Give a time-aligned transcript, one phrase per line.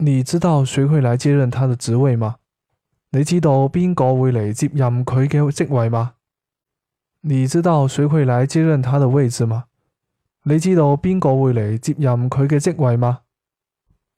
[0.00, 2.36] 你知道谁会来接任他的职位吗？
[3.10, 6.12] 你知道边个会嚟接任佢嘅职位吗？
[7.22, 9.64] 你知道谁会嚟接任他的位置吗？
[10.44, 13.22] 你知道边个会嚟接任佢嘅职位吗？